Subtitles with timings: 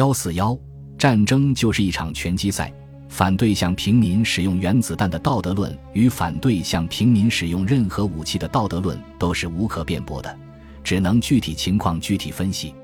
[0.00, 0.58] 幺四幺，
[0.96, 2.72] 战争就是一场拳击赛。
[3.10, 10.34] 反对向平民使用原子弹的道德论与反对向平民使用任何武器的道德论都是无可辩驳的，
[10.82, 12.74] 只能具体情况具体分析。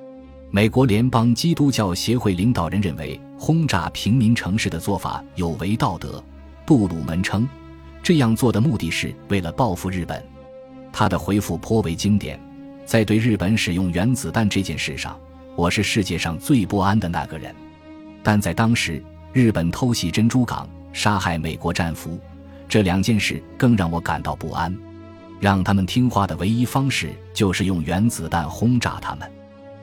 [0.51, 6.23] 美国联邦基督教协会领导人认为，轰炸平民城市的做法有违道德。
[6.67, 7.49] 杜鲁门称，
[8.03, 10.23] 这样做的目的是为了报复日本。
[10.93, 12.39] 他的回复颇为经典：
[12.85, 15.19] 在对日本使用原子弹这件事上，
[15.57, 17.55] 我是世界上最不安的那个人。
[18.23, 19.03] 但在当时，
[19.33, 22.21] 日本偷袭珍珠港、杀害美国战俘
[22.69, 24.77] 这两件事更让我感到不安。
[25.41, 29.31] 让他们听话的唯一方式就是用原子弹轰炸他们。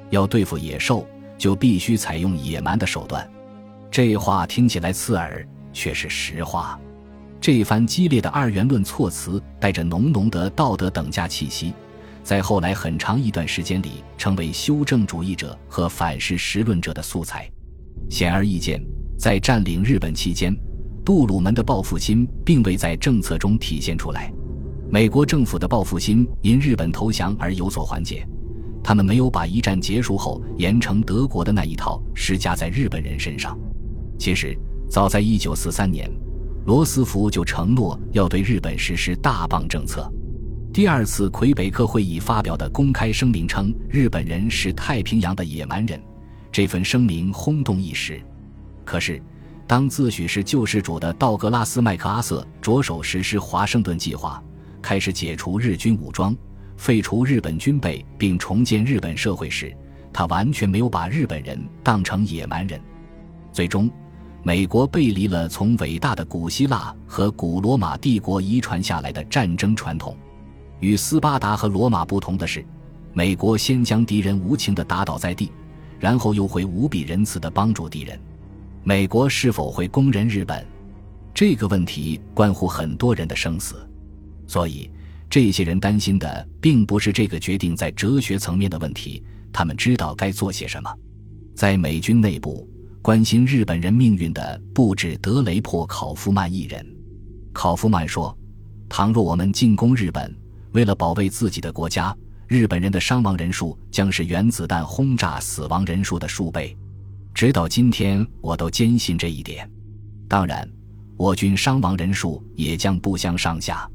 [0.09, 3.27] 要对付野兽，就必须采用野蛮的手段。
[3.89, 6.79] 这话听起来刺耳，却是实话。
[7.39, 11.73] 这番激烈的二元论措辞带着浓浓的道德等价气息，
[12.23, 17.49] 在后来很长一段时间里，成为修正主义者和反事实论者的素材。
[18.09, 18.81] 显而易见。
[19.15, 20.53] 在占领日本期间，
[21.05, 24.33] 杜鲁门的报复心并未在政策中体现出来。
[24.89, 28.27] 美国政府的报复心因日本投降而有所缓解，
[28.83, 33.57] 他们没有把一战结束后严惩德国的那一套施加在日本人身上。
[34.19, 34.57] 其实，
[34.89, 36.11] 早在1943年，
[36.65, 40.11] 罗斯福就承诺要对日本实施大棒政策。
[40.73, 46.01] 第二次魁北克会议发表的公开声明称，日本人是太平洋的野蛮人。
[46.51, 48.19] 这份声明轰动一时。
[48.83, 49.21] 可是，
[49.67, 54.43] 当自诩是救世主的道格拉斯·麦克阿瑟着手实施华盛顿计划，
[54.81, 56.35] 开始解除日军武装、
[56.75, 59.71] 废除日本军备并重建日本社会时，
[60.11, 62.81] 他完全没有把日本人当成野蛮人。
[63.51, 63.87] 最终，
[64.41, 70.17] 美国背离了从伟大的古希腊和古罗马帝国遗传下来的战争传统。
[70.83, 72.63] 与斯巴达和罗马不同的是，
[73.13, 75.49] 美国先将敌人无情地打倒在地，
[75.97, 78.19] 然后又会无比仁慈地帮助敌人。
[78.83, 80.61] 美国是否会攻人日本？
[81.33, 83.89] 这个问题关乎很多人的生死，
[84.45, 84.91] 所以
[85.29, 89.23] 这些人担心的并不是这个决定在哲学层面的问题，
[89.53, 90.93] 他们知道该做些什么。
[91.55, 92.67] 在美军内部，
[93.01, 96.85] 关心日本人命运的不止德雷珀·考夫曼一人。
[97.53, 98.37] 考夫曼说
[98.89, 100.35] ：“倘若我们进攻日本，
[100.73, 102.15] 为了保卫自己的国家，
[102.47, 106.75] 日本人的伤亡人数将是原子弹轰炸死亡人数的数倍。”
[107.33, 109.67] 直到今天，我都坚信这一点。
[110.27, 110.69] 当然，
[111.17, 113.89] 我军伤亡人数也将不相上下。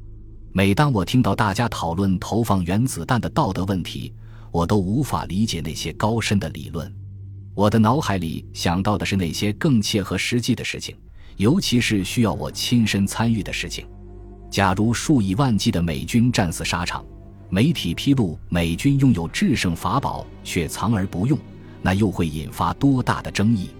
[0.52, 4.12] 每当我听到大家讨论投放原子弹的道德问题，
[4.50, 6.92] 我都无法理解那些高深的理论。
[7.54, 10.96] 我的脑海里想到的是那些更切合实际的事情，
[11.36, 13.86] 尤其是需要我亲身参与的事情。
[14.50, 17.04] 假如数以万计的美军战死沙场，
[17.50, 21.38] 媒体披露美军拥有制胜法宝却藏而不用。
[21.80, 23.70] 那又会引发多大的争议？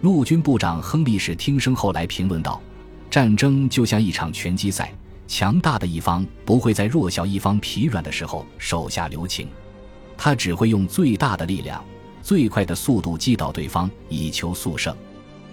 [0.00, 2.60] 陆军部长亨利史听声后来评论道
[3.08, 4.92] ：“战争就像一场拳击赛，
[5.28, 9.48] 强大的一方不会在弱小一方疲软的时候手下留情，
[10.16, 11.82] 他只会用最大的力量、
[12.20, 14.94] 最快的速度击倒对方，以求速胜。”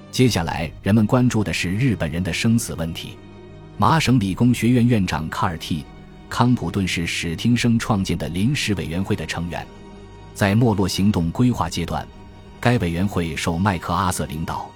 [0.10, 3.18] 接下来，人们关注的是日本人的生死问题。
[3.78, 5.84] 麻省理工学院院长卡尔 ·T·
[6.30, 9.66] 康普顿是史汀生创建的临时委员会的成员。
[10.34, 12.08] 在没落行动规划阶段，
[12.60, 14.70] 该委员会受麦克阿瑟领导。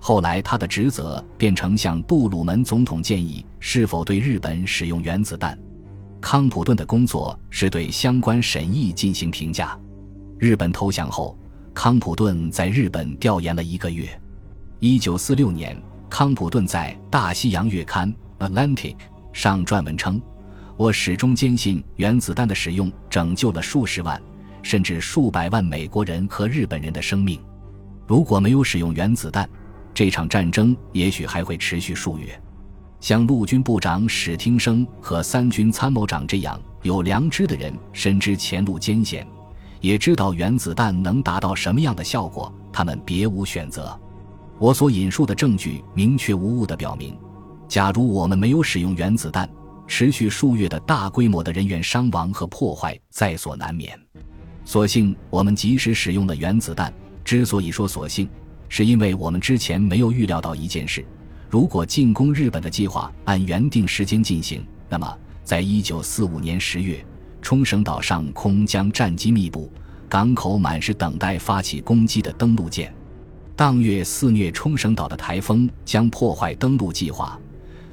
[0.00, 5.58] 后来，他的职责变成向杜鲁门总统建议是否对日本使用原子弹。
[6.20, 9.78] 康普顿的工作是对相关审议进行评价。
[10.38, 11.36] 日本投降后，
[11.74, 14.08] 康普顿在日本调研了一个月。
[14.78, 18.96] 一九四六年，康普顿在《大西洋月刊》（Atlantic）
[19.32, 20.20] 上撰文称
[20.76, 24.20] ：“我始终坚信，原子弹的使用拯救了数十万。”
[24.60, 27.40] 甚至数百万美国人和日本人的生命。
[28.06, 29.48] 如果没有使用原子弹，
[29.94, 32.38] 这场战争也许还会持续数月。
[33.00, 39.26] 像陆军部长史汀生和三军参谋长这样有良知的人，深知前路艰险，
[39.80, 43.98] 也知道原子弹能达到什么样的效果，他们别无选择。
[44.58, 47.16] 我所引述的证据明确无误地表明，
[47.68, 49.48] 假如我们没有使用原子弹，
[49.86, 53.98] 持续数月的大规模的人员伤亡和破坏在所难免。
[54.64, 56.92] 所幸我们及时使用了原子弹。
[57.24, 58.26] 之所以说所幸，
[58.70, 61.04] 是因为我们之前没有预料到一件事：
[61.50, 67.04] 如果进攻日本的计划按原定时间进行，那么在一九四五年十月，
[67.42, 69.70] 冲绳岛上空将战机密布，
[70.08, 72.90] 港口满是等待发起攻击的登陆舰。
[73.54, 77.38] 当月肆虐冲绳岛的台风将破坏登陆计划，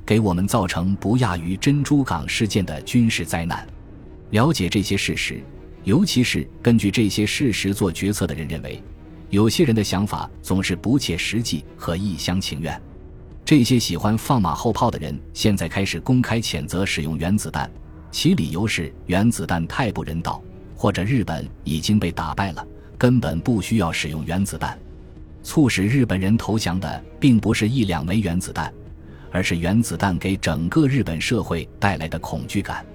[0.06, 3.68] 给我们造成不亚于珍珠港事件的军事灾难。
[4.30, 5.44] 了解这些事实。
[5.84, 8.82] 尤其是根据这些事实做决策的人认为，
[9.30, 12.82] 有些人的想法总是不切实际和一厢情愿。
[13.46, 17.70] 这些喜欢放马后炮的人现在开始公开谴责使用原子弹，
[18.10, 20.42] 其理由是原子弹太不人道，
[20.76, 22.68] 或者日本已经被打败了，
[22.98, 24.76] 根本不需要使用原子弹。
[25.44, 28.74] 促使日本人投降的并不是一两枚原子弹，
[29.36, 32.86] 而是原子弹给整个日本社会带来的恐惧感。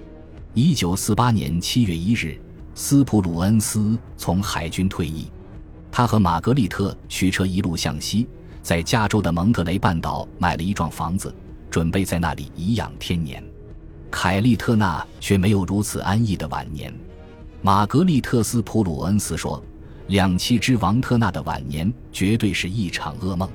[0.55, 2.35] 一九四八年七月一日，
[2.73, 5.27] 斯普鲁恩斯从海军退役。
[5.91, 8.27] 他和玛格丽特驱车一路向西，
[8.63, 11.31] 在加州的蒙特雷半岛买了一幢房子，
[11.69, 13.43] 准备在那里颐养天年。
[14.09, 16.91] 凯利特纳却没有如此安逸的晚年。
[17.61, 19.63] 玛格丽特斯普鲁恩斯说
[20.09, 23.47] ：“两栖之王特纳的晚年绝对是一场噩梦。”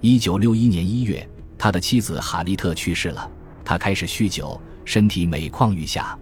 [0.00, 3.30] 一九六一年一月，他的妻子哈利特去世了，
[3.64, 6.18] 他开始酗酒，身体每况愈下。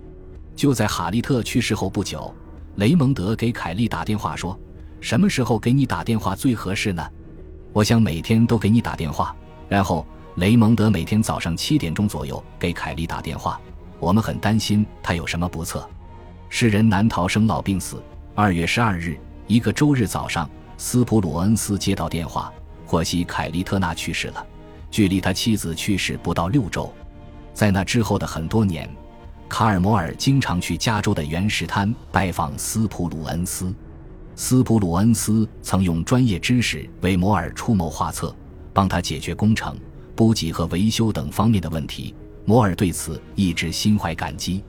[0.54, 2.32] 就在哈利特去世后不久，
[2.76, 4.58] 雷蒙德给凯利打电话说。
[5.00, 7.04] 什么时候给你打电话最合适呢？
[7.72, 9.34] 我想每天都给你打电话。
[9.68, 10.06] 然后
[10.36, 13.60] 雷蒙德每天早上七点钟左右给凯莉打电话。
[13.98, 15.84] 我们很担心他有什么不测。
[16.48, 18.00] 世人难逃生老病死。
[18.34, 19.18] 二月十二日，
[19.48, 22.52] 一个周日早上，斯普鲁恩斯接到电话，
[22.86, 24.46] 获悉凯利特纳去世了。
[24.92, 26.92] 距离他妻子去世不到六周。
[27.52, 28.88] 在那之后的很多年，
[29.48, 33.74] 卡尔摩尔经常去加州的原石滩拜访斯普鲁恩斯。
[34.36, 38.34] 斯普鲁恩斯曾用专业知识为摩尔出谋划策，
[38.72, 39.76] 帮他解决工程、
[40.14, 42.14] 补给和维修等方面的问题。
[42.44, 44.62] 摩尔对此一直心怀感激。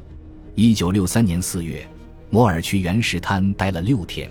[0.56, 1.88] 一九六三年四月，
[2.30, 4.30] 摩尔去原石滩待了六天。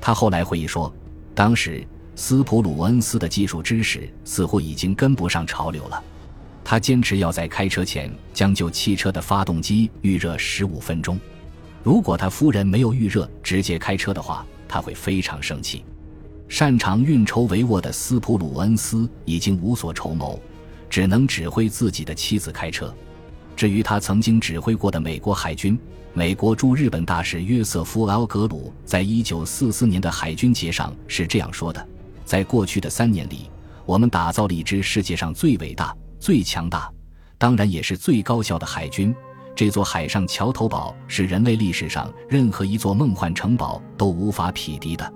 [0.00, 0.92] 他后来回忆说，
[1.34, 6.02] 当时斯普鲁恩斯的技术知识似乎已经跟不上潮流了。
[6.64, 11.16] 他坚持要在开车前将就汽车的发动机预热十五分钟。
[11.84, 14.44] 如果他夫人没有预热，直接开车的话。
[14.68, 15.84] 他会非常生气。
[16.48, 20.42] 擅长运筹帷幄的斯普鲁恩斯已经无所筹谋，
[20.90, 22.92] 只能指挥自己的妻子开车。
[23.54, 25.78] 至于他曾经指挥过的美国海军，
[26.12, 31.86] 美国驻日本大使约瑟夫 ·L· 格鲁在一九四四年的海军节上是这样说的
[32.26, 33.50] ：“在过去的三年里，
[33.86, 36.92] 我们打造了一支世界上最伟大、最强大，
[37.38, 39.14] 当然也是最高效的海军。”
[39.56, 45.10] 这座海上桥头堡是人类历史上任何一座梦幻城堡都无法匹敌的。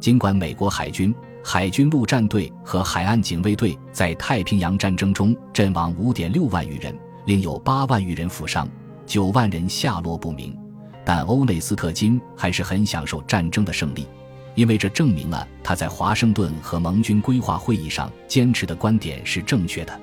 [0.00, 1.14] 尽管美国海军、
[1.44, 8.66] 海军陆战队和海岸警卫队在太平洋战争中阵亡五点六万余人，另有八万余人负伤，
[9.04, 10.58] 九万人下落不明，
[11.04, 14.06] 但欧内斯特金还是很享受战争的胜利，
[14.54, 20.00] 因为这证明了他在华盛顿和盟军规划会议上坚持的观点是正确的。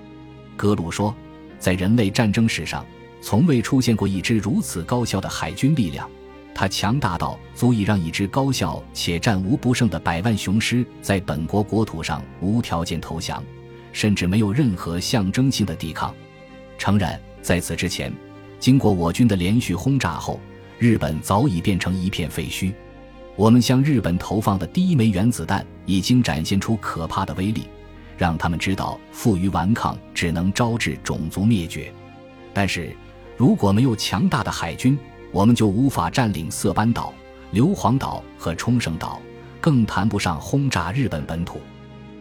[0.58, 1.16] 格鲁说，
[1.60, 2.86] 在人类战争史上。
[3.24, 6.10] 从未出现过一支如此高效的海军力量，
[6.56, 13.44] 它强大到足以让一支高效且战无不胜的百万雄师在本国国土上无条件投降，
[13.94, 16.12] 甚至没有任何象征性的抵抗。
[16.80, 18.12] 诚然，在此之前，
[18.60, 20.40] 经过我军的连续轰炸后，
[20.80, 22.74] 日本早已变成一片废墟。
[23.36, 27.64] 我们向日本投放的第一枚原子弹已经展现出可怕的威力，
[28.18, 31.92] 让他们知道负隅顽抗只能招致种族灭绝。
[32.54, 32.96] 但是。
[33.38, 34.96] 如果没有强大的海军，
[35.32, 37.12] 我们就无法占领色班岛、
[37.50, 39.20] 硫磺岛和冲绳岛，
[39.60, 41.60] 更谈不上轰炸日本本土。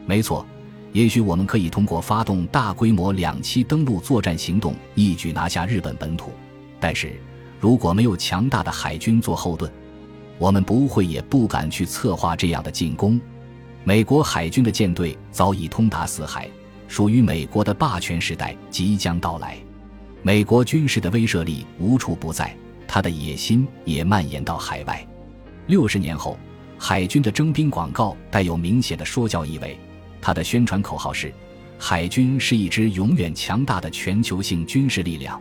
[0.07, 0.47] 没错，
[0.95, 6.33] 也许我们可以通过发动大规模两栖登陆作战行动，一举拿下日本本土。
[6.81, 7.21] 但是，
[7.59, 9.71] 如果没有强大的海军做后盾，
[10.41, 13.21] 我们不会也不敢去策划这样的进攻。
[13.85, 16.49] 美国海军的舰队早已通达四海，
[16.89, 19.59] 属于美国的霸权时代即将到来。
[20.23, 22.57] 美国军事的威慑力无处不在，
[22.89, 25.07] 他的野心也蔓延到海外。
[25.67, 26.39] 六十年后，
[26.79, 29.79] 海军的征兵广告带有明显的说教意味。
[30.23, 31.31] 他的宣传口号是
[31.79, 35.39] ：“海军是一支永远强大的全球性军事力量。”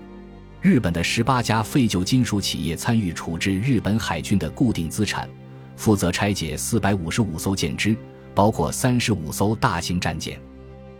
[0.61, 5.27] 日本的十八家废旧金属企业参与处置日本海军的固定资产，
[5.77, 7.95] 负责拆解四百五十五艘舰只，
[8.35, 10.37] 包括三十五艘大型战舰。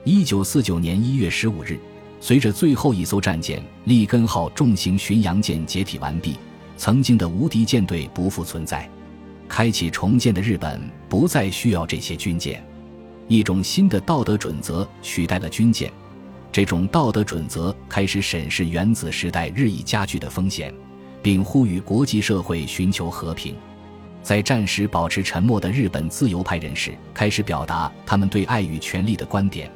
[0.06, 1.78] 一九四九年一月十五日。
[2.22, 6.36] 随着最后一艘战舰“利根号”重型巡洋舰解体完毕，
[6.75, 8.89] 曾经的无敌舰队不复存在，
[9.48, 12.62] 开启重建的日本不再需要这些军舰，
[13.30, 15.89] 一种新的道德准则取代了军舰。
[16.51, 20.74] 这种道德准则开始审视原子时代日益加剧的风险，
[21.22, 23.56] 并呼吁国际社会寻求和平。
[24.22, 29.72] 在战时保持沉默的日本自由派人士开始表达他们对爱与权力的观点。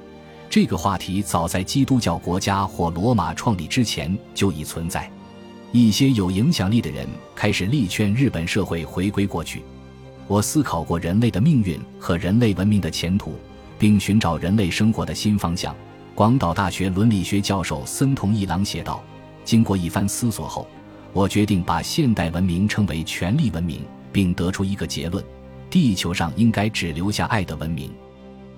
[0.50, 5.10] 这个话题早在基督教国家或罗马创立之前就已存在。
[5.72, 9.64] 一些有影响力的人开始力劝日本社会回归过去。
[10.28, 13.34] 我思考过人类的命运和人类文明的前途，
[13.80, 15.76] 并寻找人类生活的新方向。
[16.16, 19.02] 广岛大学伦理学教授森同一郎写道
[19.44, 20.68] ：“经过一番思索后，
[21.12, 25.24] 我决定把现代文明称为权力文明，并得出一个结论：
[25.72, 27.92] 地球上应该只留下爱的文明。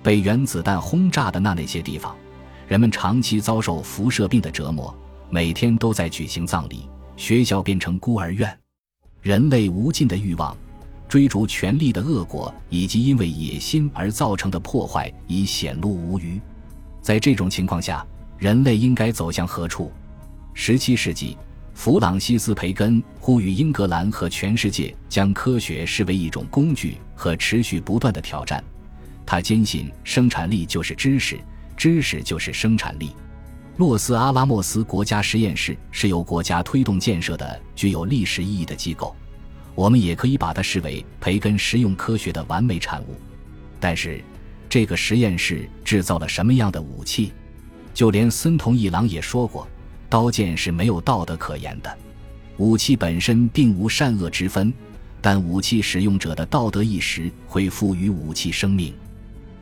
[0.02, 2.14] 被原子弹轰炸的那那些地方，
[2.68, 4.94] 人们长期遭受辐射病的折磨，
[5.30, 6.86] 每天都在举行葬礼，
[7.16, 8.54] 学校变成孤儿院。
[9.22, 10.54] 人类无尽的欲望。”
[11.08, 16.38] 追逐权力的恶果，以及因为野心而造成的破坏已显露无余。
[17.06, 18.04] 在这种情况下，
[18.36, 19.92] 人类应该走向何处？
[20.54, 21.36] 十七世纪，
[21.72, 28.60] 弗朗西斯·培根呼吁英格兰和全世界将科学视为一种工具和持续不断的挑战。
[29.24, 31.38] 他坚信，生产力就是知识，
[31.76, 33.14] 知识就是生产力。
[33.76, 39.14] 洛斯阿拉莫斯国家实验室是由国家推动建设的具有历史意义的机构。
[39.76, 43.14] 我们也可以把它视为培根实用科学的完美产物，
[43.78, 44.20] 但是，
[44.76, 47.32] 这个实验室制造了什么样的武器？
[47.94, 49.66] 就连森同一郎也说过，
[50.06, 51.98] 刀剑是没有道德可言的。
[52.58, 54.70] 武器本身并无善恶之分，
[55.22, 58.92] 但武器使用者的道德意识会赋予武器生命。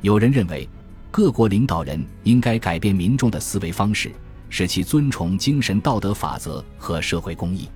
[0.00, 0.68] 有人认为，
[1.12, 4.10] 各国领导人应该改变民众的思维方式，
[4.50, 7.68] 使其尊崇精神道德法则和社会公义。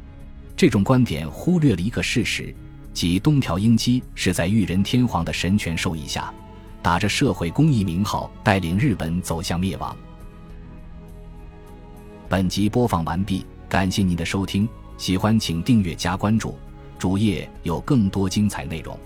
[0.56, 2.52] 这种观点忽略了一个事实，
[2.92, 6.34] 即东条英机是在裕仁天皇的神权授意下，
[6.82, 9.96] 打着社会公益名号带领日本走向灭亡。
[12.28, 16.56] 本集播放完毕，感谢您的收听，喜欢请订阅加关注，
[16.98, 18.98] 主页有更多精彩内容。